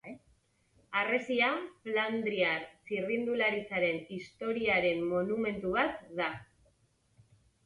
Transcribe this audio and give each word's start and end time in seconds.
Harresia 1.01 1.49
flandriar 1.87 2.63
txirrindularitzaren 2.87 4.01
historiaren 4.17 5.05
monumentu 5.13 5.75
bat 5.77 6.03
da. 6.23 6.33